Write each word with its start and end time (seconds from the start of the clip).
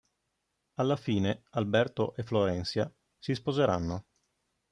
Alla 0.79 0.95
fine 0.95 1.43
Alberto 1.51 2.15
e 2.15 2.23
Florencia 2.23 2.91
si 3.19 3.35
sposeranno. 3.35 4.05